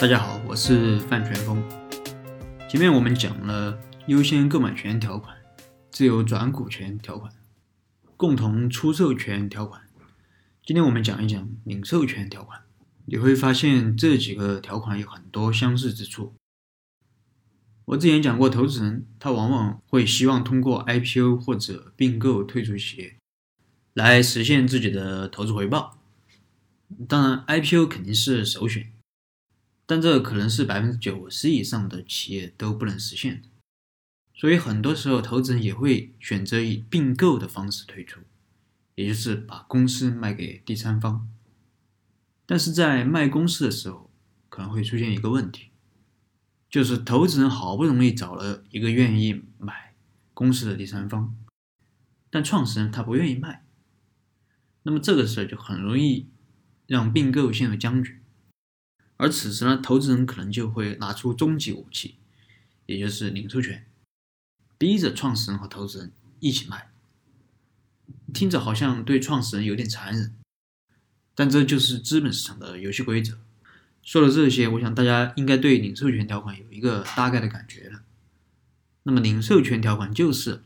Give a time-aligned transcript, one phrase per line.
[0.00, 1.62] 大家好，我是范全峰。
[2.68, 3.78] 前面我们讲了
[4.08, 5.36] 优先购买权条款、
[5.90, 7.32] 自由转股权条款、
[8.16, 9.82] 共同出售权条款。
[10.66, 12.62] 今天我们讲一讲领授权条款。
[13.06, 16.34] 你会发现这几个条款有很多相似之处。
[17.84, 23.16] 我之前讲过，投资人他往往会希望通过 IPO 或者并购退出企业，
[23.92, 25.98] 来实现自己的投资回报。
[27.08, 28.92] 当然，IPO 肯定是首选，
[29.86, 33.48] 但这可能是百分之九十以上的企业都不能实现的。
[34.34, 38.20] 所以，很多时候投资人也会选择以并购的方式退出，
[38.94, 41.28] 也就是把公司卖给第三方。
[42.44, 44.10] 但是在卖公司的时候，
[44.48, 45.70] 可能会出现一个问题。
[46.68, 49.94] 就是投资人好不容易找了一个愿意买
[50.34, 51.36] 公司的第三方，
[52.30, 53.64] 但创始人他不愿意卖，
[54.82, 56.26] 那么这个时候就很容易
[56.88, 58.23] 让并购陷入僵局。
[59.16, 62.16] 而此时呢，投资人可能就会拿出终极武器，
[62.86, 63.86] 也就是领授权，
[64.76, 66.90] 逼着创始人和投资人一起卖。
[68.32, 70.34] 听着好像对创始人有点残忍，
[71.34, 73.38] 但这就是资本市场的游戏规则。
[74.02, 78.02] 说了这些，我想大家应该对领授权条款有一个大概的感觉了。
[79.04, 80.62] 那么，领授权条款就是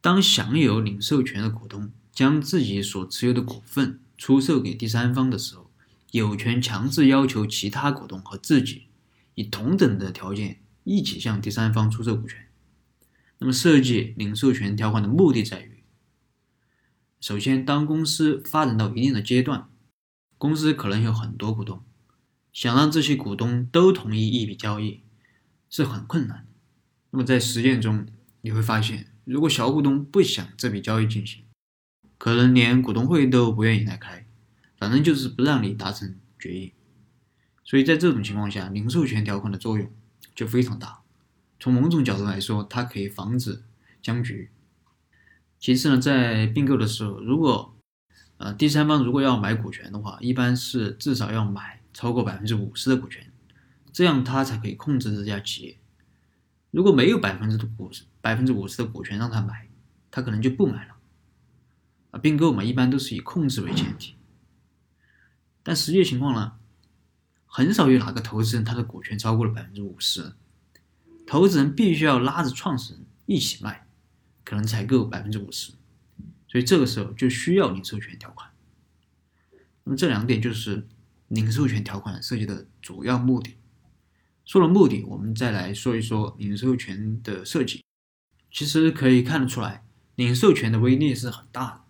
[0.00, 5.65] 当享有领授权的股东将自己所持有的股份出售给第三方的时候，
[6.10, 8.86] 有权强制要求其他股东和自己
[9.34, 12.48] 以同等的条件一起向第三方出售股权。
[13.38, 15.82] 那么，设计领授权条款的目的在于：
[17.20, 19.68] 首先，当公司发展到一定的阶段，
[20.38, 21.82] 公司可能有很多股东。
[22.52, 25.02] 想让这些股东都同意一笔交易
[25.68, 26.46] 是很困难的。
[27.10, 28.06] 那么在实践中，
[28.40, 31.44] 你会发现，如果小股东不想这笔交易进行，
[32.16, 34.25] 可能连股东会都不愿意来开，
[34.78, 36.72] 反正就是不让你达成决议。
[37.64, 39.90] 所以在这种情况下，零授权条款的作用
[40.34, 41.00] 就非常大。
[41.58, 43.62] 从某种角度来说，它可以防止
[44.02, 44.50] 僵局。
[45.58, 47.76] 其次呢，在并购的时候，如果
[48.36, 51.74] 呃第三方如果要买股权的话，一般是至少要买。
[51.96, 53.32] 超过百分之五十的股权，
[53.90, 55.78] 这样他才可以控制这家企业。
[56.70, 57.90] 如果没有百分之的股
[58.20, 59.70] 百分之五十的股权让他买，
[60.10, 60.96] 他可能就不买了。
[62.10, 64.14] 啊，并购嘛，一般都是以控制为前提。
[65.66, 66.52] 但实际情况呢，
[67.44, 70.34] 很少有哪个投资人他的股权超过了百分之五十，
[71.26, 73.88] 投资人必须要拉着创始人一起卖，
[74.44, 75.72] 可能才够百分之五十。
[76.46, 78.48] 所以这个时候就需要领授权条款。
[79.82, 80.86] 那么这两点就是。
[81.28, 83.56] 领授权条款设计的主要目的，
[84.44, 87.82] 说了目的，我们再来说一说领授权的设计。
[88.48, 89.84] 其实可以看得出来，
[90.14, 91.80] 领授权的威力是很大的。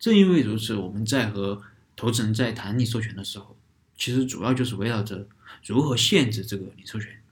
[0.00, 1.62] 正因为如此，我们在和
[2.00, 3.60] 投资人在谈领授权的时候，
[3.94, 5.28] 其实主要就是围绕着
[5.66, 7.22] 如何限制这个领授权。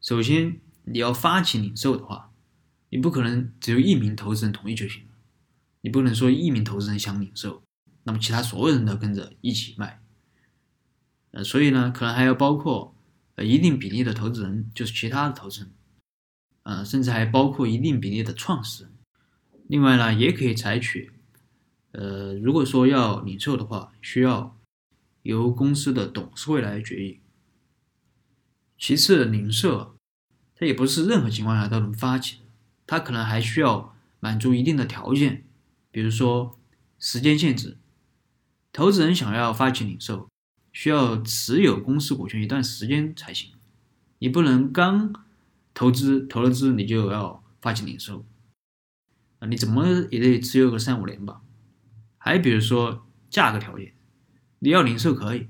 [0.00, 2.32] 首先，你要发起领授的话，
[2.88, 5.10] 你不可能只有一名投资人同意就行了，
[5.82, 7.62] 你不能说一名投资人想领授。
[8.04, 10.00] 那么其他所有人都跟着一起卖，
[11.32, 12.96] 呃，所以呢，可能还要包括
[13.34, 15.70] 呃一定比例的投资人，就是其他的投资人，
[16.62, 18.92] 呃，甚至还包括一定比例的创始人。
[19.68, 21.12] 另外呢，也可以采取，
[21.92, 24.58] 呃，如果说要领售的话，需要
[25.22, 27.20] 由公司的董事会来决议。
[28.78, 29.96] 其次，领售
[30.54, 32.42] 它也不是任何情况下都能发起，
[32.86, 35.44] 它可能还需要满足一定的条件，
[35.90, 36.58] 比如说
[36.98, 37.78] 时间限制。
[38.72, 40.28] 投资人想要发起领售，
[40.70, 43.52] 需要持有公司股权一段时间才行。
[44.18, 45.14] 你不能刚
[45.72, 48.26] 投资投了资你就要发起领售
[49.38, 49.48] 啊！
[49.48, 51.40] 你怎么也得持有个三五年吧。
[52.26, 53.92] 还比如说价格条件，
[54.58, 55.46] 你要零售可以，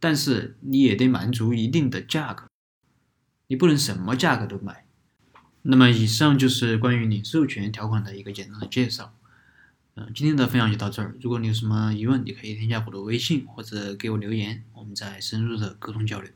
[0.00, 2.48] 但是你也得满足一定的价格，
[3.46, 4.84] 你不能什么价格都买。
[5.62, 9.14] 那么以上就是关于领授权条款的一个简单的介绍。
[9.94, 11.14] 嗯今天的分享就到这儿。
[11.20, 16.32] 如果你有什么疑问，你可以添加我的微信或者给我留言，我们再深入的沟通交流。